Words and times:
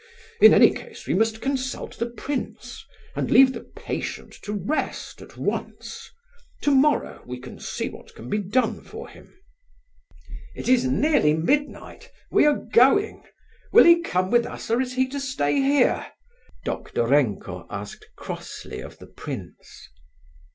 In 0.39 0.51
any 0.51 0.71
case 0.71 1.05
we 1.05 1.13
must 1.13 1.41
consult 1.41 1.99
the 1.99 2.09
prince, 2.09 2.83
and 3.15 3.29
leave 3.29 3.53
the 3.53 3.59
patient 3.61 4.33
to 4.41 4.51
rest 4.51 5.21
at 5.21 5.37
once. 5.37 6.09
Tomorrow 6.59 7.21
we 7.27 7.39
can 7.39 7.59
see 7.59 7.87
what 7.87 8.15
can 8.15 8.27
be 8.27 8.39
done 8.39 8.81
for 8.83 9.07
him." 9.09 9.31
"It 10.55 10.67
is 10.67 10.85
nearly 10.85 11.35
midnight; 11.35 12.09
we 12.31 12.47
are 12.47 12.57
going. 12.57 13.21
Will 13.71 13.83
he 13.83 14.01
come 14.01 14.31
with 14.31 14.47
us, 14.47 14.71
or 14.71 14.81
is 14.81 14.93
he 14.93 15.07
to 15.09 15.19
stay 15.19 15.61
here?" 15.61 16.07
Doktorenko 16.65 17.67
asked 17.69 18.07
crossly 18.17 18.79
of 18.79 18.97
the 18.97 19.05
prince. 19.05 19.87